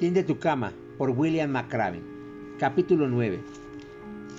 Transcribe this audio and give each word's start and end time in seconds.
Tiende 0.00 0.24
tu 0.24 0.38
cama 0.38 0.72
por 0.96 1.10
William 1.10 1.50
McRaven. 1.50 2.02
Capítulo 2.58 3.06
9. 3.06 3.38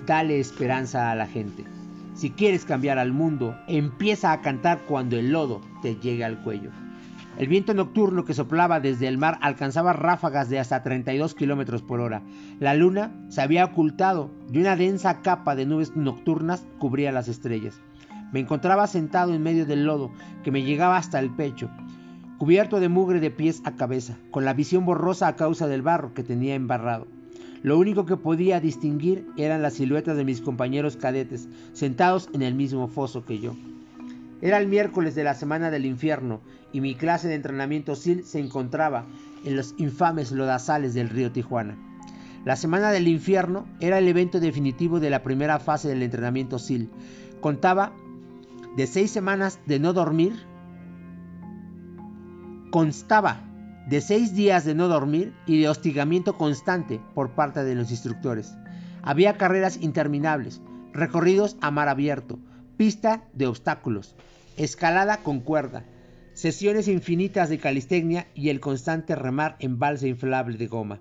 Dale 0.04 0.40
esperanza 0.40 1.12
a 1.12 1.14
la 1.14 1.28
gente. 1.28 1.62
Si 2.14 2.30
quieres 2.30 2.64
cambiar 2.64 2.98
al 2.98 3.12
mundo, 3.12 3.56
empieza 3.68 4.32
a 4.32 4.40
cantar 4.40 4.80
cuando 4.88 5.16
el 5.16 5.30
lodo 5.30 5.60
te 5.80 5.94
llegue 5.94 6.24
al 6.24 6.42
cuello. 6.42 6.70
El 7.38 7.46
viento 7.46 7.74
nocturno 7.74 8.24
que 8.24 8.34
soplaba 8.34 8.80
desde 8.80 9.06
el 9.06 9.18
mar 9.18 9.38
alcanzaba 9.40 9.92
ráfagas 9.92 10.48
de 10.48 10.58
hasta 10.58 10.82
32 10.82 11.36
kilómetros 11.36 11.80
por 11.82 12.00
hora. 12.00 12.22
La 12.58 12.74
luna 12.74 13.12
se 13.28 13.40
había 13.40 13.64
ocultado 13.64 14.32
y 14.52 14.58
una 14.58 14.74
densa 14.74 15.22
capa 15.22 15.54
de 15.54 15.64
nubes 15.64 15.94
nocturnas 15.94 16.66
cubría 16.80 17.12
las 17.12 17.28
estrellas. 17.28 17.80
Me 18.32 18.40
encontraba 18.40 18.88
sentado 18.88 19.32
en 19.32 19.44
medio 19.44 19.64
del 19.64 19.84
lodo 19.84 20.10
que 20.42 20.50
me 20.50 20.64
llegaba 20.64 20.96
hasta 20.96 21.20
el 21.20 21.30
pecho 21.30 21.70
cubierto 22.42 22.80
de 22.80 22.88
mugre 22.88 23.20
de 23.20 23.30
pies 23.30 23.62
a 23.62 23.76
cabeza, 23.76 24.18
con 24.32 24.44
la 24.44 24.52
visión 24.52 24.84
borrosa 24.84 25.28
a 25.28 25.36
causa 25.36 25.68
del 25.68 25.80
barro 25.80 26.12
que 26.12 26.24
tenía 26.24 26.56
embarrado. 26.56 27.06
Lo 27.62 27.78
único 27.78 28.04
que 28.04 28.16
podía 28.16 28.58
distinguir 28.58 29.24
eran 29.36 29.62
las 29.62 29.74
siluetas 29.74 30.16
de 30.16 30.24
mis 30.24 30.40
compañeros 30.40 30.96
cadetes, 30.96 31.48
sentados 31.72 32.28
en 32.32 32.42
el 32.42 32.56
mismo 32.56 32.88
foso 32.88 33.24
que 33.24 33.38
yo. 33.38 33.54
Era 34.40 34.58
el 34.58 34.66
miércoles 34.66 35.14
de 35.14 35.22
la 35.22 35.34
semana 35.34 35.70
del 35.70 35.86
infierno 35.86 36.40
y 36.72 36.80
mi 36.80 36.96
clase 36.96 37.28
de 37.28 37.36
entrenamiento 37.36 37.94
SIL 37.94 38.24
se 38.24 38.40
encontraba 38.40 39.06
en 39.44 39.54
los 39.54 39.76
infames 39.78 40.32
lodazales 40.32 40.94
del 40.94 41.10
río 41.10 41.30
Tijuana. 41.30 41.76
La 42.44 42.56
semana 42.56 42.90
del 42.90 43.06
infierno 43.06 43.68
era 43.78 43.98
el 43.98 44.08
evento 44.08 44.40
definitivo 44.40 44.98
de 44.98 45.10
la 45.10 45.22
primera 45.22 45.60
fase 45.60 45.86
del 45.86 46.02
entrenamiento 46.02 46.58
SIL. 46.58 46.90
Contaba 47.40 47.92
de 48.76 48.88
seis 48.88 49.12
semanas 49.12 49.60
de 49.66 49.78
no 49.78 49.92
dormir 49.92 50.50
constaba 52.72 53.42
de 53.86 54.00
seis 54.00 54.34
días 54.34 54.64
de 54.64 54.74
no 54.74 54.88
dormir 54.88 55.34
y 55.46 55.60
de 55.60 55.68
hostigamiento 55.68 56.38
constante 56.38 57.02
por 57.14 57.32
parte 57.32 57.64
de 57.64 57.74
los 57.74 57.90
instructores. 57.90 58.54
Había 59.02 59.36
carreras 59.36 59.76
interminables, 59.82 60.62
recorridos 60.94 61.58
a 61.60 61.70
mar 61.70 61.90
abierto, 61.90 62.38
pista 62.78 63.24
de 63.34 63.46
obstáculos, 63.46 64.16
escalada 64.56 65.18
con 65.18 65.40
cuerda, 65.40 65.84
sesiones 66.32 66.88
infinitas 66.88 67.50
de 67.50 67.58
calistecnia 67.58 68.26
y 68.34 68.48
el 68.48 68.60
constante 68.60 69.16
remar 69.16 69.56
en 69.58 69.78
balsa 69.78 70.06
inflable 70.06 70.56
de 70.56 70.66
goma. 70.66 71.00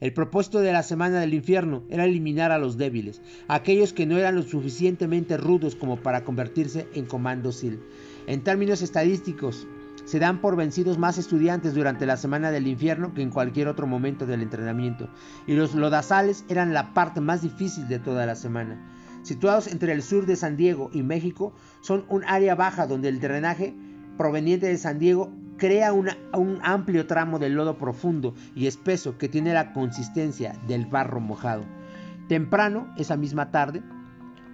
El 0.00 0.12
propósito 0.12 0.58
de 0.58 0.72
la 0.72 0.82
semana 0.82 1.20
del 1.20 1.34
infierno 1.34 1.84
era 1.88 2.04
eliminar 2.04 2.50
a 2.50 2.58
los 2.58 2.78
débiles, 2.78 3.22
aquellos 3.46 3.92
que 3.92 4.06
no 4.06 4.18
eran 4.18 4.34
lo 4.34 4.42
suficientemente 4.42 5.36
rudos 5.36 5.76
como 5.76 5.98
para 5.98 6.24
convertirse 6.24 6.88
en 6.94 7.06
comando 7.06 7.52
SIL. 7.52 7.78
En 8.26 8.42
términos 8.42 8.82
estadísticos, 8.82 9.68
se 10.04 10.18
dan 10.18 10.40
por 10.40 10.56
vencidos 10.56 10.98
más 10.98 11.18
estudiantes 11.18 11.74
durante 11.74 12.06
la 12.06 12.16
semana 12.16 12.50
del 12.50 12.66
infierno 12.66 13.14
que 13.14 13.22
en 13.22 13.30
cualquier 13.30 13.68
otro 13.68 13.86
momento 13.86 14.26
del 14.26 14.42
entrenamiento, 14.42 15.08
y 15.46 15.54
los 15.54 15.74
lodazales 15.74 16.44
eran 16.48 16.74
la 16.74 16.94
parte 16.94 17.20
más 17.20 17.42
difícil 17.42 17.88
de 17.88 17.98
toda 17.98 18.26
la 18.26 18.34
semana. 18.34 18.80
Situados 19.22 19.68
entre 19.68 19.92
el 19.92 20.02
sur 20.02 20.26
de 20.26 20.36
San 20.36 20.56
Diego 20.56 20.90
y 20.92 21.02
México, 21.02 21.52
son 21.80 22.04
un 22.08 22.24
área 22.24 22.54
baja 22.54 22.86
donde 22.86 23.08
el 23.08 23.20
drenaje 23.20 23.74
proveniente 24.18 24.66
de 24.66 24.76
San 24.76 24.98
Diego 24.98 25.32
crea 25.56 25.92
un 25.92 26.58
amplio 26.62 27.06
tramo 27.06 27.38
de 27.38 27.48
lodo 27.48 27.78
profundo 27.78 28.34
y 28.56 28.66
espeso 28.66 29.16
que 29.16 29.28
tiene 29.28 29.54
la 29.54 29.72
consistencia 29.72 30.54
del 30.66 30.86
barro 30.86 31.20
mojado. 31.20 31.64
Temprano, 32.28 32.92
esa 32.96 33.16
misma 33.16 33.52
tarde, 33.52 33.82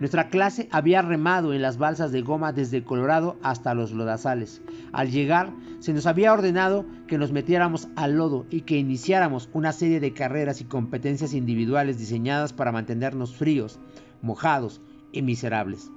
nuestra 0.00 0.28
clase 0.28 0.68
había 0.70 1.02
remado 1.02 1.52
en 1.52 1.62
las 1.62 1.76
balsas 1.76 2.12
de 2.12 2.22
goma 2.22 2.52
desde 2.52 2.84
Colorado 2.84 3.36
hasta 3.42 3.74
los 3.74 3.90
lodazales. 3.92 4.62
Al 4.92 5.10
llegar, 5.10 5.52
se 5.80 5.92
nos 5.92 6.06
había 6.06 6.32
ordenado 6.32 6.86
que 7.08 7.18
nos 7.18 7.32
metiéramos 7.32 7.88
al 7.96 8.16
lodo 8.16 8.46
y 8.50 8.60
que 8.60 8.76
iniciáramos 8.76 9.48
una 9.52 9.72
serie 9.72 9.98
de 9.98 10.12
carreras 10.12 10.60
y 10.60 10.64
competencias 10.64 11.34
individuales 11.34 11.98
diseñadas 11.98 12.52
para 12.52 12.70
mantenernos 12.70 13.34
fríos, 13.34 13.80
mojados 14.22 14.80
y 15.10 15.22
miserables. 15.22 15.90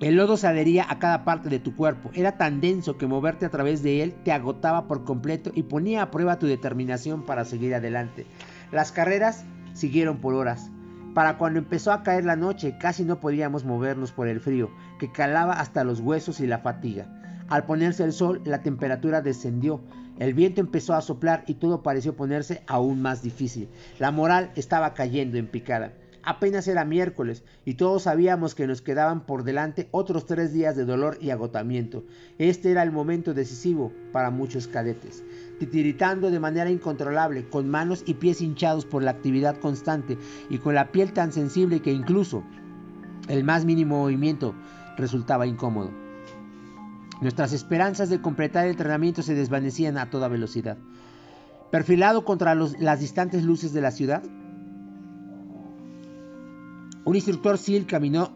El 0.00 0.16
lodo 0.16 0.38
se 0.38 0.46
adhería 0.46 0.86
a 0.88 0.98
cada 0.98 1.24
parte 1.24 1.50
de 1.50 1.58
tu 1.58 1.76
cuerpo, 1.76 2.10
era 2.14 2.38
tan 2.38 2.62
denso 2.62 2.96
que 2.96 3.06
moverte 3.06 3.44
a 3.44 3.50
través 3.50 3.82
de 3.82 4.02
él 4.02 4.14
te 4.24 4.32
agotaba 4.32 4.86
por 4.86 5.04
completo 5.04 5.50
y 5.54 5.62
ponía 5.62 6.00
a 6.02 6.10
prueba 6.10 6.38
tu 6.38 6.46
determinación 6.46 7.26
para 7.26 7.44
seguir 7.44 7.74
adelante. 7.74 8.26
Las 8.72 8.92
carreras 8.92 9.44
siguieron 9.74 10.18
por 10.18 10.32
horas. 10.32 10.70
Para 11.14 11.38
cuando 11.38 11.58
empezó 11.58 11.92
a 11.92 12.04
caer 12.04 12.24
la 12.24 12.36
noche 12.36 12.76
casi 12.78 13.04
no 13.04 13.18
podíamos 13.18 13.64
movernos 13.64 14.12
por 14.12 14.28
el 14.28 14.40
frío, 14.40 14.70
que 14.98 15.10
calaba 15.10 15.54
hasta 15.54 15.82
los 15.82 16.00
huesos 16.00 16.40
y 16.40 16.46
la 16.46 16.58
fatiga. 16.58 17.06
Al 17.48 17.64
ponerse 17.64 18.04
el 18.04 18.12
sol, 18.12 18.40
la 18.44 18.62
temperatura 18.62 19.20
descendió, 19.20 19.80
el 20.20 20.34
viento 20.34 20.60
empezó 20.60 20.94
a 20.94 21.00
soplar 21.00 21.42
y 21.46 21.54
todo 21.54 21.82
pareció 21.82 22.14
ponerse 22.14 22.62
aún 22.68 23.02
más 23.02 23.22
difícil. 23.22 23.68
La 23.98 24.12
moral 24.12 24.52
estaba 24.54 24.94
cayendo 24.94 25.36
en 25.36 25.48
picada. 25.48 25.94
Apenas 26.22 26.68
era 26.68 26.84
miércoles 26.84 27.44
y 27.64 27.74
todos 27.74 28.02
sabíamos 28.02 28.54
que 28.54 28.66
nos 28.66 28.82
quedaban 28.82 29.24
por 29.24 29.42
delante 29.42 29.88
otros 29.90 30.26
tres 30.26 30.52
días 30.52 30.76
de 30.76 30.84
dolor 30.84 31.16
y 31.20 31.30
agotamiento. 31.30 32.04
Este 32.38 32.70
era 32.70 32.82
el 32.82 32.92
momento 32.92 33.32
decisivo 33.32 33.92
para 34.12 34.30
muchos 34.30 34.68
cadetes. 34.68 35.24
Titiritando 35.58 36.30
de 36.30 36.40
manera 36.40 36.70
incontrolable, 36.70 37.48
con 37.48 37.70
manos 37.70 38.02
y 38.04 38.14
pies 38.14 38.42
hinchados 38.42 38.84
por 38.84 39.02
la 39.02 39.12
actividad 39.12 39.56
constante 39.56 40.18
y 40.50 40.58
con 40.58 40.74
la 40.74 40.92
piel 40.92 41.12
tan 41.12 41.32
sensible 41.32 41.80
que 41.80 41.92
incluso 41.92 42.44
el 43.28 43.42
más 43.44 43.64
mínimo 43.64 43.98
movimiento 43.98 44.54
resultaba 44.98 45.46
incómodo. 45.46 45.90
Nuestras 47.22 47.52
esperanzas 47.52 48.10
de 48.10 48.20
completar 48.20 48.64
el 48.64 48.72
entrenamiento 48.72 49.22
se 49.22 49.34
desvanecían 49.34 49.96
a 49.98 50.10
toda 50.10 50.28
velocidad. 50.28 50.76
Perfilado 51.70 52.24
contra 52.24 52.54
las 52.54 53.00
distantes 53.00 53.44
luces 53.44 53.72
de 53.72 53.80
la 53.80 53.90
ciudad, 53.90 54.22
un 57.10 57.16
instructor 57.16 57.58
SEAL 57.58 57.86
caminó 57.86 58.30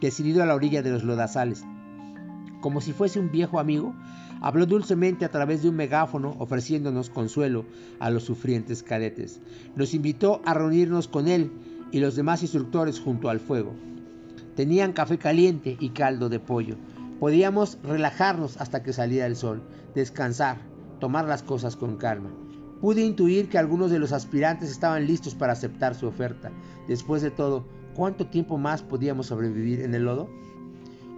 decidido 0.00 0.42
a 0.42 0.46
la 0.46 0.54
orilla 0.54 0.80
de 0.80 0.88
los 0.88 1.04
lodazales. 1.04 1.62
Como 2.62 2.80
si 2.80 2.94
fuese 2.94 3.20
un 3.20 3.30
viejo 3.30 3.60
amigo, 3.60 3.94
habló 4.40 4.64
dulcemente 4.64 5.26
a 5.26 5.30
través 5.30 5.62
de 5.62 5.68
un 5.68 5.76
megáfono 5.76 6.34
ofreciéndonos 6.38 7.10
consuelo 7.10 7.66
a 8.00 8.08
los 8.08 8.24
sufrientes 8.24 8.82
cadetes. 8.82 9.42
Nos 9.76 9.92
invitó 9.92 10.40
a 10.46 10.54
reunirnos 10.54 11.06
con 11.06 11.28
él 11.28 11.52
y 11.92 12.00
los 12.00 12.16
demás 12.16 12.40
instructores 12.40 12.98
junto 12.98 13.28
al 13.28 13.40
fuego. 13.40 13.74
Tenían 14.56 14.94
café 14.94 15.18
caliente 15.18 15.76
y 15.78 15.90
caldo 15.90 16.30
de 16.30 16.40
pollo. 16.40 16.76
Podíamos 17.20 17.76
relajarnos 17.82 18.58
hasta 18.58 18.82
que 18.82 18.94
saliera 18.94 19.26
el 19.26 19.36
sol, 19.36 19.62
descansar, 19.94 20.62
tomar 20.98 21.26
las 21.26 21.42
cosas 21.42 21.76
con 21.76 21.98
calma. 21.98 22.30
Pude 22.80 23.04
intuir 23.04 23.50
que 23.50 23.58
algunos 23.58 23.90
de 23.90 23.98
los 23.98 24.12
aspirantes 24.12 24.70
estaban 24.70 25.06
listos 25.06 25.34
para 25.34 25.52
aceptar 25.52 25.94
su 25.94 26.06
oferta. 26.06 26.50
Después 26.88 27.20
de 27.20 27.30
todo, 27.30 27.66
¿Cuánto 27.94 28.26
tiempo 28.26 28.58
más 28.58 28.82
podíamos 28.82 29.26
sobrevivir 29.26 29.80
en 29.80 29.94
el 29.94 30.04
lodo? 30.04 30.28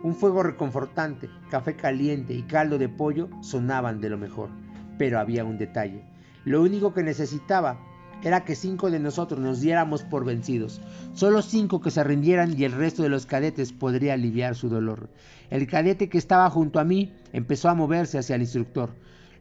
Un 0.03 0.14
fuego 0.14 0.42
reconfortante, 0.42 1.31
café 1.50 1.75
caliente 1.75 2.34
y 2.34 2.42
caldo 2.42 2.76
de 2.76 2.91
pollo 2.91 3.31
sonaban 3.41 4.03
de 4.03 4.10
lo 4.10 4.19
mejor, 4.19 4.50
pero 4.98 5.19
había 5.19 5.44
un 5.47 5.56
detalle. 5.56 6.04
Lo 6.44 6.62
único 6.62 6.92
que 6.92 7.03
necesitaba 7.03 7.78
era 8.22 8.44
que 8.44 8.54
cinco 8.54 8.91
de 8.91 9.00
nosotros 9.00 9.41
nos 9.41 9.60
diéramos 9.62 10.03
por 10.03 10.26
vencidos. 10.26 10.82
Solo 11.14 11.41
cinco 11.41 11.81
que 11.81 11.91
se 11.91 12.04
rindieran 12.04 12.54
y 12.59 12.64
el 12.64 12.72
resto 12.72 13.03
de 13.03 13.08
los 13.08 13.25
cadetes 13.25 13.72
podría 13.72 14.12
aliviar 14.12 14.54
su 14.54 14.69
dolor. 14.69 15.08
El 15.48 15.66
cadete 15.66 16.10
que 16.10 16.19
estaba 16.19 16.50
junto 16.50 16.78
a 16.78 16.84
mí 16.84 17.14
empezó 17.32 17.70
a 17.70 17.75
moverse 17.75 18.19
hacia 18.19 18.37
el 18.37 18.43
instructor. 18.43 18.91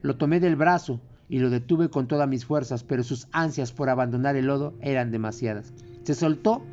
Lo 0.01 0.15
tomé 0.15 0.39
del 0.39 0.55
brazo 0.55 1.01
y 1.27 1.39
lo 1.39 1.49
detuve 1.49 1.89
con 1.89 2.07
todas 2.07 2.29
mis 2.29 2.45
fuerzas, 2.45 2.83
pero 2.83 3.03
sus 3.03 3.27
ansias 3.33 3.73
por 3.73 3.89
abandonar 3.89 4.37
el 4.37 4.45
lodo 4.45 4.73
eran 4.79 5.11
demasiadas. 5.11 5.73
Se 6.03 6.13
soltó 6.13 6.63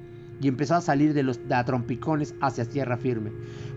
y 0.40 0.48
empezó 0.48 0.74
a 0.74 0.80
salir 0.80 1.14
de 1.14 1.22
los 1.22 1.40
trompicones 1.66 2.34
hacia 2.40 2.68
tierra 2.68 2.96
firme. 2.96 3.32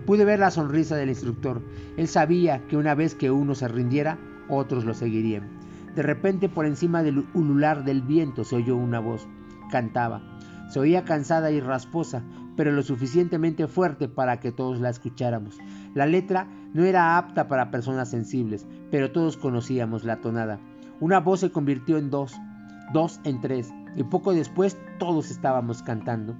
Pude 0.05 0.25
ver 0.25 0.39
la 0.39 0.51
sonrisa 0.51 0.95
del 0.95 1.09
instructor. 1.09 1.61
Él 1.97 2.07
sabía 2.07 2.65
que 2.67 2.77
una 2.77 2.95
vez 2.95 3.15
que 3.15 3.31
uno 3.31 3.55
se 3.55 3.67
rindiera, 3.67 4.17
otros 4.49 4.85
lo 4.85 4.93
seguirían. 4.93 5.49
De 5.95 6.03
repente 6.03 6.49
por 6.49 6.65
encima 6.65 7.03
del 7.03 7.25
ulular 7.33 7.83
del 7.85 8.01
viento 8.01 8.43
se 8.43 8.55
oyó 8.55 8.75
una 8.75 8.99
voz. 8.99 9.27
Cantaba. 9.71 10.21
Se 10.69 10.79
oía 10.79 11.05
cansada 11.05 11.51
y 11.51 11.59
rasposa, 11.59 12.23
pero 12.55 12.71
lo 12.71 12.83
suficientemente 12.83 13.67
fuerte 13.67 14.07
para 14.07 14.39
que 14.39 14.51
todos 14.51 14.79
la 14.79 14.89
escucháramos. 14.89 15.57
La 15.93 16.05
letra 16.05 16.47
no 16.73 16.83
era 16.83 17.17
apta 17.17 17.47
para 17.47 17.71
personas 17.71 18.09
sensibles, 18.09 18.65
pero 18.91 19.11
todos 19.11 19.37
conocíamos 19.37 20.03
la 20.03 20.21
tonada. 20.21 20.59
Una 20.99 21.19
voz 21.19 21.41
se 21.41 21.51
convirtió 21.51 21.97
en 21.97 22.09
dos, 22.09 22.33
dos 22.93 23.19
en 23.23 23.41
tres, 23.41 23.73
y 23.95 24.03
poco 24.03 24.33
después 24.33 24.77
todos 24.99 25.31
estábamos 25.31 25.83
cantando. 25.83 26.35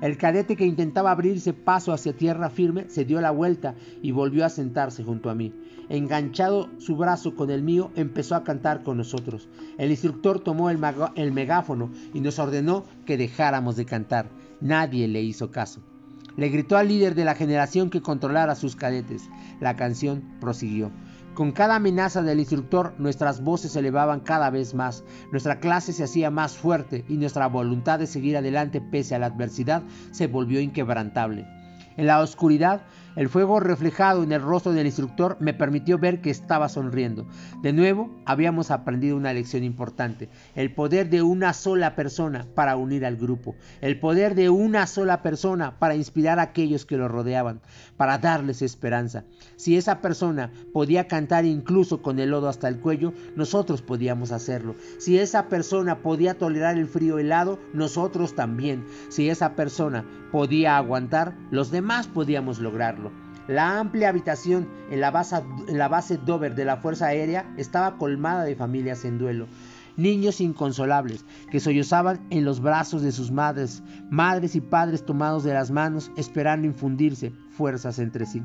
El 0.00 0.18
cadete 0.18 0.56
que 0.56 0.66
intentaba 0.66 1.10
abrirse 1.10 1.52
paso 1.52 1.92
hacia 1.92 2.16
tierra 2.16 2.50
firme 2.50 2.88
se 2.88 3.04
dio 3.04 3.20
la 3.20 3.30
vuelta 3.30 3.74
y 4.02 4.10
volvió 4.10 4.44
a 4.44 4.50
sentarse 4.50 5.02
junto 5.02 5.30
a 5.30 5.34
mí. 5.34 5.54
Enganchado 5.88 6.68
su 6.78 6.96
brazo 6.96 7.34
con 7.34 7.50
el 7.50 7.62
mío, 7.62 7.90
empezó 7.94 8.34
a 8.34 8.44
cantar 8.44 8.82
con 8.82 8.96
nosotros. 8.96 9.48
El 9.78 9.90
instructor 9.90 10.40
tomó 10.40 10.70
el, 10.70 10.78
megáfono 11.32 11.90
y 12.12 12.20
nos 12.20 12.38
ordenó 12.38 12.84
que 13.04 13.16
dejáramos 13.16 13.76
de 13.76 13.84
cantar. 13.84 14.28
Nadie 14.60 15.08
le 15.08 15.22
hizo 15.22 15.50
caso. 15.50 15.80
Le 16.36 16.48
gritó 16.48 16.76
al 16.76 16.88
líder 16.88 17.14
de 17.14 17.24
la 17.24 17.34
generación 17.34 17.90
que 17.90 18.02
controlara 18.02 18.56
sus 18.56 18.76
cadetes. 18.76 19.28
La 19.60 19.76
canción 19.76 20.22
prosiguió. 20.40 20.90
Con 21.34 21.50
cada 21.50 21.74
amenaza 21.74 22.22
del 22.22 22.38
instructor, 22.38 22.94
nuestras 22.98 23.42
voces 23.42 23.72
se 23.72 23.80
elevaban 23.80 24.20
cada 24.20 24.50
vez 24.50 24.72
más, 24.72 25.02
nuestra 25.32 25.58
clase 25.58 25.92
se 25.92 26.04
hacía 26.04 26.30
más 26.30 26.56
fuerte 26.56 27.04
y 27.08 27.16
nuestra 27.16 27.48
voluntad 27.48 27.98
de 27.98 28.06
seguir 28.06 28.36
adelante 28.36 28.80
pese 28.80 29.16
a 29.16 29.18
la 29.18 29.26
adversidad 29.26 29.82
se 30.12 30.28
volvió 30.28 30.60
inquebrantable. 30.60 31.44
En 31.96 32.06
la 32.06 32.20
oscuridad, 32.20 32.82
el 33.16 33.28
fuego 33.28 33.60
reflejado 33.60 34.22
en 34.22 34.32
el 34.32 34.42
rostro 34.42 34.72
del 34.72 34.86
instructor 34.86 35.36
me 35.40 35.54
permitió 35.54 35.98
ver 35.98 36.20
que 36.20 36.30
estaba 36.30 36.68
sonriendo. 36.68 37.26
De 37.62 37.72
nuevo, 37.72 38.10
habíamos 38.24 38.70
aprendido 38.70 39.16
una 39.16 39.32
lección 39.32 39.64
importante, 39.64 40.28
el 40.54 40.72
poder 40.74 41.10
de 41.10 41.22
una 41.22 41.52
sola 41.52 41.94
persona 41.94 42.46
para 42.54 42.76
unir 42.76 43.04
al 43.06 43.16
grupo, 43.16 43.54
el 43.80 44.00
poder 44.00 44.34
de 44.34 44.50
una 44.50 44.86
sola 44.86 45.22
persona 45.22 45.78
para 45.78 45.94
inspirar 45.94 46.38
a 46.38 46.42
aquellos 46.42 46.84
que 46.84 46.96
lo 46.96 47.08
rodeaban, 47.08 47.60
para 47.96 48.18
darles 48.18 48.62
esperanza. 48.62 49.24
Si 49.56 49.76
esa 49.76 50.00
persona 50.00 50.50
podía 50.72 51.06
cantar 51.06 51.44
incluso 51.44 52.02
con 52.02 52.18
el 52.18 52.30
lodo 52.30 52.48
hasta 52.48 52.68
el 52.68 52.80
cuello, 52.80 53.12
nosotros 53.36 53.82
podíamos 53.82 54.32
hacerlo. 54.32 54.74
Si 54.98 55.18
esa 55.18 55.48
persona 55.48 55.98
podía 56.02 56.34
tolerar 56.34 56.76
el 56.76 56.86
frío 56.86 57.18
helado, 57.18 57.58
nosotros 57.72 58.34
también. 58.34 58.84
Si 59.08 59.28
esa 59.28 59.54
persona 59.54 60.04
podía 60.32 60.76
aguantar, 60.76 61.36
los 61.50 61.70
demás 61.70 62.08
podíamos 62.08 62.58
lograrlo. 62.58 63.03
La 63.48 63.78
amplia 63.78 64.08
habitación 64.08 64.68
en 64.90 65.00
la, 65.00 65.10
base, 65.10 66.16
Dover 66.18 66.54
de 66.54 66.64
la 66.64 66.76
Fuerza 66.78 67.06
Aérea 67.06 67.52
estaba 67.56 67.98
colmada 67.98 68.44
de 68.44 68.56
familias 68.56 69.04
en 69.04 69.18
duelo. 69.18 69.46
Niños 69.96 70.40
inconsolables 70.40 71.24
que 71.50 71.60
sollozaban 71.60 72.26
en 72.30 72.44
los 72.44 72.60
brazos 72.60 73.02
de 73.02 73.12
sus 73.12 73.30
madres, 73.30 73.82
madres 74.10 74.56
y 74.56 74.60
padres 74.60 75.04
tomados 75.04 75.44
de 75.44 75.54
las 75.54 75.70
manos 75.70 76.10
esperando 76.16 76.66
infundirse 76.66 77.32
fuerzas 77.50 77.98
entre 77.98 78.26
sí 78.26 78.42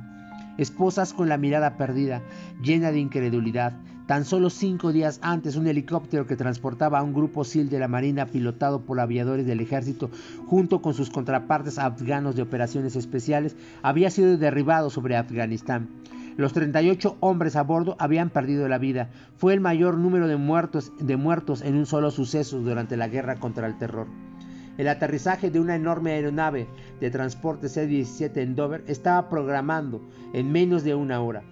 esposas 0.60 1.13
con 1.13 1.30
la 1.30 1.38
mirada 1.38 1.78
perdida, 1.78 2.22
llena 2.62 2.92
de 2.92 3.00
incredulidad. 3.00 3.74
Tan 4.10 4.26
solo 4.26 4.50
cinco 4.50 4.92
días 4.92 5.20
antes, 5.22 5.56
un 5.56 5.68
helicóptero 5.68 6.26
que 6.26 6.36
transportaba 6.36 6.98
a 6.98 7.04
un 7.04 7.14
grupo 7.14 7.44
SEAL 7.44 7.70
de 7.70 7.78
la 7.78 7.88
Marina 7.88 8.26
pilotado 8.26 8.82
por 8.82 9.00
aviadores 9.00 9.46
del 9.46 9.60
ejército, 9.60 10.10
junto 10.48 10.82
con 10.82 10.96
sus 10.96 11.12
contrapartes 11.12 11.78
afganos 11.78 12.36
de 12.36 12.42
operaciones 12.42 12.96
especiales, 12.96 13.56
había 13.84 14.10
sido 14.10 14.36
derribado 14.36 14.90
sobre 14.90 15.16
Afganistán. 15.16 15.90
Los 16.38 16.54
38 16.54 17.18
hombres 17.20 17.56
a 17.56 17.62
bordo 17.62 17.96
habían 18.00 18.32
perdido 18.32 18.68
la 18.68 18.80
vida. 18.80 19.12
Fue 19.38 19.54
el 19.54 19.60
mayor 19.60 19.96
número 20.00 20.28
de 20.28 20.38
muertos, 20.38 20.92
de 21.00 21.16
muertos 21.16 21.62
en 21.62 21.76
un 21.76 21.86
solo 21.86 22.10
suceso 22.10 22.58
durante 22.62 22.98
la 22.98 23.10
guerra 23.10 23.36
contra 23.36 23.68
el 23.68 23.78
terror. 23.78 24.08
El 24.80 24.88
aterrizaje 24.88 25.52
de 25.52 25.60
una 25.60 25.76
enorme 25.76 26.14
aeronave 26.14 26.68
de 27.00 27.12
transporte 27.12 27.70
C-17 27.70 28.38
en 28.38 28.56
Dover 28.56 28.84
estaba 28.88 29.30
programando 29.30 30.02
en 30.34 30.52
menos 30.52 30.84
de 30.84 30.96
una 30.96 31.22
hora. 31.22 31.44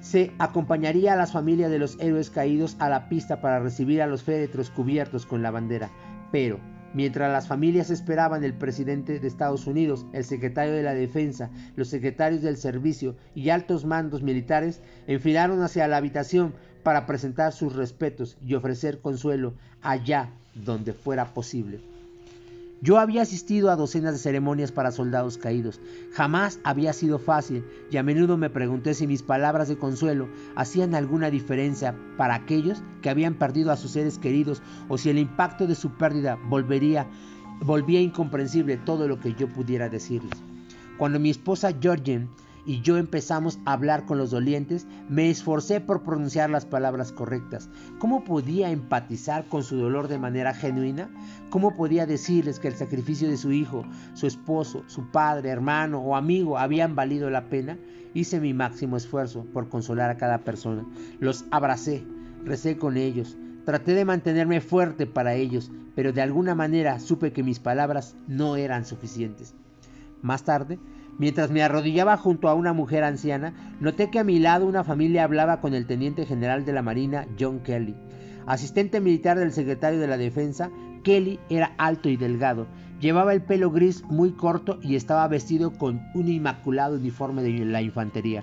Se 0.00 0.32
acompañaría 0.38 1.12
a 1.12 1.16
las 1.16 1.32
familias 1.32 1.70
de 1.70 1.78
los 1.78 1.98
héroes 2.00 2.30
caídos 2.30 2.76
a 2.78 2.88
la 2.88 3.08
pista 3.08 3.40
para 3.40 3.60
recibir 3.60 4.00
a 4.00 4.06
los 4.06 4.22
féretros 4.22 4.70
cubiertos 4.70 5.26
con 5.26 5.42
la 5.42 5.50
bandera, 5.50 5.90
pero 6.30 6.60
Mientras 6.94 7.30
las 7.30 7.46
familias 7.46 7.90
esperaban 7.90 8.44
el 8.44 8.54
presidente 8.54 9.20
de 9.20 9.28
Estados 9.28 9.66
Unidos, 9.66 10.06
el 10.14 10.24
secretario 10.24 10.72
de 10.72 10.82
la 10.82 10.94
Defensa, 10.94 11.50
los 11.76 11.88
secretarios 11.88 12.40
del 12.40 12.56
servicio 12.56 13.14
y 13.34 13.50
altos 13.50 13.84
mandos 13.84 14.22
militares 14.22 14.80
enfilaron 15.06 15.62
hacia 15.62 15.86
la 15.86 15.98
habitación 15.98 16.54
para 16.82 17.04
presentar 17.04 17.52
sus 17.52 17.76
respetos 17.76 18.38
y 18.44 18.54
ofrecer 18.54 19.00
consuelo 19.00 19.52
allá 19.82 20.30
donde 20.54 20.94
fuera 20.94 21.34
posible. 21.34 21.80
Yo 22.80 22.98
había 22.98 23.22
asistido 23.22 23.70
a 23.70 23.76
docenas 23.76 24.12
de 24.12 24.18
ceremonias 24.20 24.70
para 24.70 24.92
soldados 24.92 25.36
caídos. 25.36 25.80
Jamás 26.12 26.60
había 26.62 26.92
sido 26.92 27.18
fácil 27.18 27.64
y 27.90 27.96
a 27.96 28.04
menudo 28.04 28.36
me 28.36 28.50
pregunté 28.50 28.94
si 28.94 29.08
mis 29.08 29.24
palabras 29.24 29.66
de 29.66 29.76
consuelo 29.76 30.28
hacían 30.54 30.94
alguna 30.94 31.28
diferencia 31.28 31.96
para 32.16 32.36
aquellos 32.36 32.82
que 33.02 33.10
habían 33.10 33.34
perdido 33.34 33.72
a 33.72 33.76
sus 33.76 33.90
seres 33.92 34.18
queridos 34.18 34.62
o 34.88 34.96
si 34.96 35.10
el 35.10 35.18
impacto 35.18 35.66
de 35.66 35.74
su 35.74 35.90
pérdida 35.90 36.38
volvería, 36.48 37.08
volvía 37.62 38.00
incomprensible 38.00 38.76
todo 38.76 39.08
lo 39.08 39.18
que 39.18 39.34
yo 39.34 39.48
pudiera 39.48 39.88
decirles. 39.88 40.38
Cuando 40.98 41.18
mi 41.18 41.30
esposa 41.30 41.72
Georgien 41.80 42.28
y 42.66 42.80
yo 42.80 42.96
empezamos 42.96 43.58
a 43.64 43.72
hablar 43.72 44.04
con 44.04 44.18
los 44.18 44.30
dolientes, 44.30 44.86
me 45.08 45.30
esforcé 45.30 45.80
por 45.80 46.02
pronunciar 46.02 46.50
las 46.50 46.66
palabras 46.66 47.12
correctas. 47.12 47.68
¿Cómo 47.98 48.24
podía 48.24 48.70
empatizar 48.70 49.46
con 49.46 49.62
su 49.62 49.76
dolor 49.76 50.08
de 50.08 50.18
manera 50.18 50.54
genuina? 50.54 51.08
¿Cómo 51.50 51.74
podía 51.74 52.06
decirles 52.06 52.58
que 52.58 52.68
el 52.68 52.74
sacrificio 52.74 53.28
de 53.28 53.36
su 53.36 53.52
hijo, 53.52 53.84
su 54.14 54.26
esposo, 54.26 54.84
su 54.86 55.10
padre, 55.10 55.50
hermano 55.50 56.00
o 56.00 56.16
amigo 56.16 56.58
habían 56.58 56.94
valido 56.94 57.30
la 57.30 57.48
pena? 57.48 57.78
Hice 58.14 58.40
mi 58.40 58.54
máximo 58.54 58.96
esfuerzo 58.96 59.44
por 59.52 59.68
consolar 59.68 60.10
a 60.10 60.16
cada 60.16 60.38
persona. 60.38 60.84
Los 61.20 61.44
abracé, 61.50 62.04
recé 62.44 62.76
con 62.76 62.96
ellos, 62.96 63.36
traté 63.64 63.94
de 63.94 64.04
mantenerme 64.04 64.60
fuerte 64.60 65.06
para 65.06 65.34
ellos, 65.34 65.70
pero 65.94 66.12
de 66.12 66.22
alguna 66.22 66.54
manera 66.54 67.00
supe 67.00 67.32
que 67.32 67.42
mis 67.42 67.60
palabras 67.60 68.14
no 68.26 68.56
eran 68.56 68.84
suficientes. 68.84 69.54
Más 70.22 70.42
tarde, 70.42 70.78
Mientras 71.18 71.50
me 71.50 71.62
arrodillaba 71.62 72.16
junto 72.16 72.48
a 72.48 72.54
una 72.54 72.72
mujer 72.72 73.02
anciana, 73.02 73.52
noté 73.80 74.08
que 74.08 74.20
a 74.20 74.24
mi 74.24 74.38
lado 74.38 74.66
una 74.66 74.84
familia 74.84 75.24
hablaba 75.24 75.60
con 75.60 75.74
el 75.74 75.86
teniente 75.86 76.24
general 76.26 76.64
de 76.64 76.72
la 76.72 76.82
Marina, 76.82 77.26
John 77.38 77.58
Kelly. 77.58 77.96
Asistente 78.46 79.00
militar 79.00 79.36
del 79.36 79.52
secretario 79.52 79.98
de 79.98 80.06
la 80.06 80.16
Defensa, 80.16 80.70
Kelly 81.02 81.40
era 81.50 81.74
alto 81.76 82.08
y 82.08 82.16
delgado, 82.16 82.68
llevaba 83.00 83.32
el 83.32 83.42
pelo 83.42 83.72
gris 83.72 84.04
muy 84.04 84.32
corto 84.32 84.78
y 84.80 84.94
estaba 84.94 85.26
vestido 85.26 85.72
con 85.72 86.00
un 86.14 86.28
inmaculado 86.28 86.96
uniforme 86.96 87.42
de 87.42 87.64
la 87.64 87.82
infantería. 87.82 88.42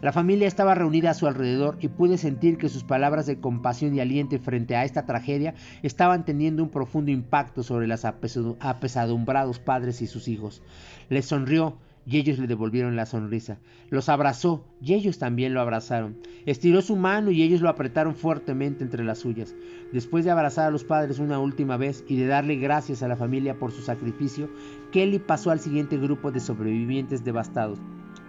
La 0.00 0.10
familia 0.10 0.48
estaba 0.48 0.74
reunida 0.74 1.10
a 1.10 1.14
su 1.14 1.28
alrededor 1.28 1.78
y 1.80 1.86
pude 1.86 2.18
sentir 2.18 2.58
que 2.58 2.68
sus 2.68 2.82
palabras 2.82 3.26
de 3.26 3.38
compasión 3.38 3.94
y 3.94 4.00
aliento 4.00 4.36
frente 4.40 4.74
a 4.74 4.84
esta 4.84 5.06
tragedia 5.06 5.54
estaban 5.84 6.24
teniendo 6.24 6.64
un 6.64 6.70
profundo 6.70 7.12
impacto 7.12 7.62
sobre 7.62 7.86
los 7.86 8.04
apesadumbrados 8.04 9.60
padres 9.60 10.02
y 10.02 10.08
sus 10.08 10.26
hijos. 10.26 10.60
Les 11.08 11.26
sonrió 11.26 11.78
y 12.06 12.18
ellos 12.18 12.38
le 12.38 12.46
devolvieron 12.46 12.96
la 12.96 13.06
sonrisa. 13.06 13.58
Los 13.90 14.08
abrazó 14.08 14.64
y 14.80 14.94
ellos 14.94 15.18
también 15.18 15.54
lo 15.54 15.60
abrazaron. 15.60 16.16
Estiró 16.46 16.82
su 16.82 16.96
mano 16.96 17.30
y 17.30 17.42
ellos 17.42 17.60
lo 17.60 17.68
apretaron 17.68 18.14
fuertemente 18.14 18.82
entre 18.82 19.04
las 19.04 19.18
suyas. 19.18 19.54
Después 19.92 20.24
de 20.24 20.30
abrazar 20.30 20.68
a 20.68 20.70
los 20.70 20.84
padres 20.84 21.18
una 21.18 21.38
última 21.38 21.76
vez 21.76 22.04
y 22.08 22.16
de 22.16 22.26
darle 22.26 22.56
gracias 22.56 23.02
a 23.02 23.08
la 23.08 23.16
familia 23.16 23.58
por 23.58 23.72
su 23.72 23.82
sacrificio, 23.82 24.50
Kelly 24.90 25.18
pasó 25.18 25.50
al 25.50 25.60
siguiente 25.60 25.96
grupo 25.96 26.32
de 26.32 26.40
sobrevivientes 26.40 27.24
devastados. 27.24 27.78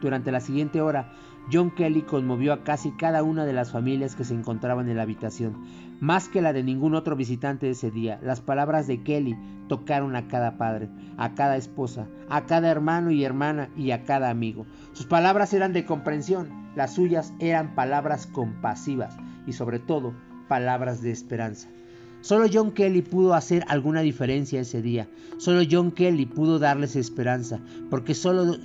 Durante 0.01 0.31
la 0.31 0.41
siguiente 0.41 0.81
hora, 0.81 1.13
John 1.51 1.71
Kelly 1.71 2.03
conmovió 2.03 2.53
a 2.53 2.63
casi 2.63 2.91
cada 2.91 3.23
una 3.23 3.45
de 3.45 3.53
las 3.53 3.71
familias 3.71 4.15
que 4.15 4.23
se 4.23 4.33
encontraban 4.33 4.89
en 4.89 4.97
la 4.97 5.03
habitación, 5.03 5.57
más 6.00 6.29
que 6.29 6.41
la 6.41 6.53
de 6.53 6.63
ningún 6.63 6.95
otro 6.95 7.15
visitante 7.15 7.69
ese 7.69 7.91
día. 7.91 8.19
Las 8.23 8.41
palabras 8.41 8.88
de 8.88 9.03
Kelly 9.03 9.35
tocaron 9.67 10.15
a 10.15 10.27
cada 10.27 10.57
padre, 10.57 10.89
a 11.17 11.33
cada 11.33 11.57
esposa, 11.57 12.07
a 12.29 12.45
cada 12.45 12.69
hermano 12.69 13.12
y 13.12 13.23
hermana 13.23 13.69
y 13.75 13.91
a 13.91 14.03
cada 14.03 14.29
amigo. 14.29 14.65
Sus 14.93 15.05
palabras 15.05 15.53
eran 15.53 15.73
de 15.73 15.85
comprensión, 15.85 16.50
las 16.75 16.93
suyas 16.93 17.33
eran 17.39 17.75
palabras 17.75 18.27
compasivas 18.27 19.17
y 19.45 19.53
sobre 19.53 19.79
todo 19.79 20.13
palabras 20.47 21.01
de 21.01 21.12
esperanza. 21.12 21.69
Solo 22.23 22.47
John 22.51 22.71
Kelly 22.71 23.01
pudo 23.01 23.33
hacer 23.33 23.65
alguna 23.67 24.00
diferencia 24.00 24.62
ese 24.62 24.81
día. 24.81 25.09
Solo 25.38 25.62
John 25.69 25.91
Kelly 25.91 26.25
pudo 26.25 26.57
darles 26.57 26.95
esperanza, 26.95 27.59
porque 27.89 28.13
solo 28.13 28.55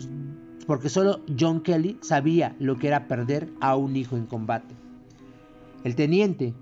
porque 0.68 0.90
solo 0.90 1.20
John 1.40 1.62
Kelly 1.62 1.96
sabía 2.02 2.54
lo 2.60 2.76
que 2.76 2.88
era 2.88 3.08
perder 3.08 3.48
a 3.58 3.74
un 3.74 3.96
hijo 3.96 4.18
en 4.18 4.26
combate. 4.26 4.74
El 5.82 5.94
teniente 5.94 6.52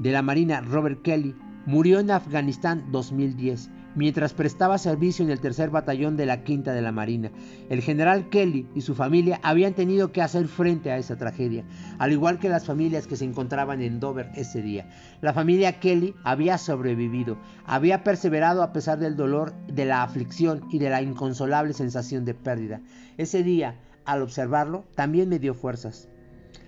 de 0.00 0.10
la 0.10 0.20
Marina 0.20 0.60
Robert 0.60 1.00
Kelly 1.02 1.36
murió 1.66 2.00
en 2.00 2.10
Afganistán 2.10 2.84
2010 2.90 3.70
mientras 3.94 4.32
prestaba 4.32 4.78
servicio 4.78 5.24
en 5.24 5.30
el 5.30 5.40
tercer 5.40 5.70
batallón 5.70 6.16
de 6.16 6.26
la 6.26 6.42
quinta 6.42 6.72
de 6.72 6.82
la 6.82 6.92
Marina. 6.92 7.30
El 7.68 7.80
general 7.80 8.28
Kelly 8.28 8.66
y 8.74 8.80
su 8.80 8.94
familia 8.94 9.40
habían 9.42 9.74
tenido 9.74 10.12
que 10.12 10.22
hacer 10.22 10.48
frente 10.48 10.90
a 10.90 10.98
esa 10.98 11.16
tragedia, 11.16 11.64
al 11.98 12.12
igual 12.12 12.38
que 12.38 12.48
las 12.48 12.64
familias 12.66 13.06
que 13.06 13.16
se 13.16 13.24
encontraban 13.24 13.82
en 13.82 14.00
Dover 14.00 14.30
ese 14.34 14.62
día. 14.62 14.88
La 15.20 15.32
familia 15.32 15.80
Kelly 15.80 16.14
había 16.24 16.58
sobrevivido, 16.58 17.38
había 17.64 18.04
perseverado 18.04 18.62
a 18.62 18.72
pesar 18.72 18.98
del 18.98 19.16
dolor, 19.16 19.54
de 19.66 19.84
la 19.84 20.02
aflicción 20.02 20.62
y 20.70 20.78
de 20.78 20.90
la 20.90 21.02
inconsolable 21.02 21.72
sensación 21.72 22.24
de 22.24 22.34
pérdida. 22.34 22.80
Ese 23.16 23.42
día, 23.42 23.76
al 24.04 24.22
observarlo, 24.22 24.84
también 24.94 25.28
me 25.28 25.38
dio 25.38 25.54
fuerzas. 25.54 26.08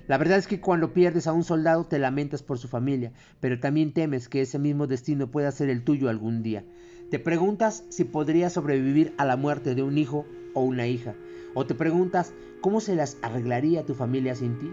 La 0.08 0.18
verdad 0.18 0.38
es 0.38 0.46
que 0.46 0.60
cuando 0.60 0.92
pierdes 0.92 1.26
a 1.26 1.32
un 1.32 1.42
soldado 1.42 1.84
te 1.84 1.98
lamentas 1.98 2.42
por 2.42 2.58
su 2.58 2.68
familia, 2.68 3.12
pero 3.40 3.58
también 3.58 3.92
temes 3.92 4.28
que 4.28 4.42
ese 4.42 4.58
mismo 4.58 4.86
destino 4.86 5.30
pueda 5.30 5.50
ser 5.50 5.68
el 5.68 5.82
tuyo 5.82 6.08
algún 6.08 6.42
día. 6.42 6.64
Te 7.10 7.18
preguntas 7.18 7.84
si 7.88 8.04
podrías 8.04 8.52
sobrevivir 8.52 9.14
a 9.18 9.25
la 9.25 9.36
muerte 9.36 9.75
de 9.75 9.82
un 9.82 9.98
hijo 9.98 10.25
o 10.54 10.62
una 10.62 10.86
hija. 10.86 11.14
O 11.54 11.66
te 11.66 11.75
preguntas 11.75 12.32
cómo 12.60 12.80
se 12.80 12.94
las 12.94 13.16
arreglaría 13.22 13.84
tu 13.84 13.94
familia 13.94 14.36
sin 14.36 14.58
ti. 14.58 14.72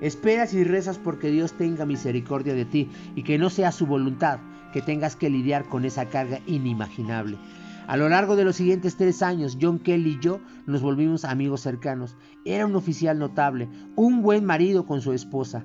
Esperas 0.00 0.52
y 0.52 0.64
rezas 0.64 0.98
porque 0.98 1.30
Dios 1.30 1.52
tenga 1.52 1.86
misericordia 1.86 2.54
de 2.54 2.64
ti 2.64 2.90
y 3.14 3.22
que 3.22 3.38
no 3.38 3.50
sea 3.50 3.70
su 3.70 3.86
voluntad 3.86 4.40
que 4.72 4.82
tengas 4.82 5.14
que 5.14 5.30
lidiar 5.30 5.68
con 5.68 5.84
esa 5.84 6.06
carga 6.06 6.40
inimaginable. 6.46 7.38
A 7.86 7.96
lo 7.96 8.08
largo 8.08 8.36
de 8.36 8.44
los 8.44 8.56
siguientes 8.56 8.96
tres 8.96 9.22
años, 9.22 9.58
John 9.60 9.78
Kelly 9.78 10.10
y 10.10 10.20
yo 10.20 10.40
nos 10.66 10.82
volvimos 10.82 11.24
amigos 11.24 11.62
cercanos. 11.62 12.16
Era 12.44 12.66
un 12.66 12.76
oficial 12.76 13.18
notable, 13.18 13.68
un 13.96 14.22
buen 14.22 14.44
marido 14.44 14.86
con 14.86 15.00
su 15.00 15.12
esposa 15.12 15.64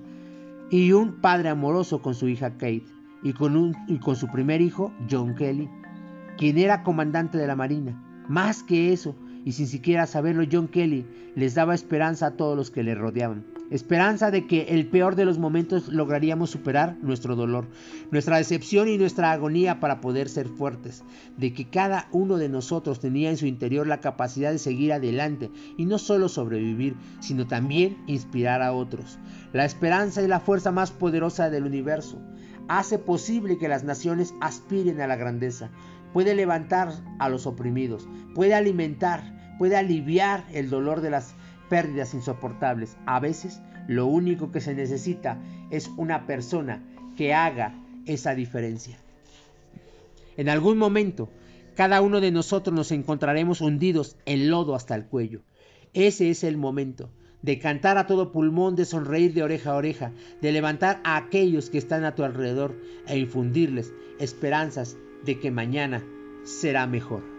y 0.69 0.91
un 0.91 1.21
padre 1.21 1.49
amoroso 1.49 2.01
con 2.01 2.15
su 2.15 2.27
hija 2.27 2.51
Kate 2.51 2.85
y 3.23 3.33
con, 3.33 3.75
y 3.87 3.99
con 3.99 4.15
su 4.15 4.27
primer 4.27 4.61
hijo, 4.61 4.91
John 5.09 5.35
Kelly, 5.35 5.69
quien 6.37 6.57
era 6.57 6.83
comandante 6.83 7.37
de 7.37 7.47
la 7.47 7.55
Marina. 7.55 8.03
Más 8.27 8.63
que 8.63 8.91
eso, 8.91 9.15
y 9.45 9.53
sin 9.53 9.67
siquiera 9.67 10.07
saberlo, 10.07 10.43
John 10.51 10.67
Kelly 10.67 11.05
les 11.35 11.55
daba 11.55 11.75
esperanza 11.75 12.27
a 12.27 12.31
todos 12.31 12.57
los 12.57 12.71
que 12.71 12.83
le 12.83 12.95
rodeaban. 12.95 13.56
Esperanza 13.69 14.31
de 14.31 14.47
que 14.47 14.63
el 14.69 14.87
peor 14.87 15.15
de 15.15 15.25
los 15.25 15.39
momentos 15.39 15.89
lograríamos 15.89 16.49
superar 16.49 16.95
nuestro 17.01 17.35
dolor, 17.35 17.67
nuestra 18.11 18.37
decepción 18.37 18.87
y 18.87 18.97
nuestra 18.97 19.33
agonía 19.33 19.81
para 19.81 19.99
poder 19.99 20.29
ser 20.29 20.47
fuertes, 20.47 21.03
de 21.35 21.53
que 21.53 21.69
cada 21.69 22.07
uno 22.13 22.37
de 22.37 22.47
nosotros 22.47 23.01
tenía 23.01 23.29
en 23.29 23.35
su 23.35 23.45
interior 23.45 23.85
la 23.85 23.99
capacidad 23.99 24.51
de 24.51 24.57
seguir 24.57 24.93
adelante 24.93 25.51
y 25.77 25.85
no 25.85 25.97
solo 25.97 26.29
sobrevivir, 26.29 26.95
sino 27.19 27.45
también 27.45 27.97
inspirar 28.07 28.61
a 28.61 28.71
otros. 28.71 29.19
La 29.51 29.65
esperanza 29.65 30.21
es 30.21 30.29
la 30.29 30.39
fuerza 30.39 30.71
más 30.71 30.91
poderosa 30.91 31.49
del 31.49 31.65
universo. 31.65 32.21
Hace 32.69 32.99
posible 32.99 33.57
que 33.57 33.67
las 33.67 33.83
naciones 33.83 34.33
aspiren 34.39 35.01
a 35.01 35.07
la 35.07 35.17
grandeza, 35.17 35.71
puede 36.13 36.35
levantar 36.35 36.93
a 37.19 37.27
los 37.27 37.45
oprimidos, 37.45 38.07
puede 38.33 38.53
alimentar, 38.53 39.55
puede 39.57 39.75
aliviar 39.75 40.45
el 40.53 40.69
dolor 40.69 41.01
de 41.01 41.09
las 41.09 41.35
pérdidas 41.69 42.13
insoportables. 42.13 42.97
A 43.05 43.19
veces 43.19 43.61
lo 43.87 44.05
único 44.05 44.51
que 44.51 44.61
se 44.61 44.73
necesita 44.73 45.37
es 45.69 45.89
una 45.97 46.25
persona 46.25 46.83
que 47.15 47.33
haga 47.33 47.75
esa 48.05 48.35
diferencia. 48.35 48.97
En 50.37 50.49
algún 50.49 50.77
momento, 50.77 51.29
cada 51.75 52.01
uno 52.01 52.21
de 52.21 52.31
nosotros 52.31 52.75
nos 52.75 52.91
encontraremos 52.91 53.61
hundidos 53.61 54.17
en 54.25 54.49
lodo 54.49 54.75
hasta 54.75 54.95
el 54.95 55.05
cuello. 55.05 55.41
Ese 55.93 56.29
es 56.29 56.43
el 56.43 56.57
momento 56.57 57.09
de 57.41 57.59
cantar 57.59 57.97
a 57.97 58.07
todo 58.07 58.31
pulmón, 58.31 58.75
de 58.75 58.85
sonreír 58.85 59.33
de 59.33 59.43
oreja 59.43 59.71
a 59.71 59.75
oreja, 59.75 60.11
de 60.41 60.51
levantar 60.51 60.99
a 61.03 61.17
aquellos 61.17 61.69
que 61.69 61.77
están 61.77 62.03
a 62.03 62.15
tu 62.15 62.23
alrededor 62.23 62.75
e 63.07 63.17
infundirles 63.17 63.93
esperanzas 64.19 64.97
de 65.23 65.39
que 65.39 65.51
mañana 65.51 66.03
será 66.43 66.87
mejor. 66.87 67.36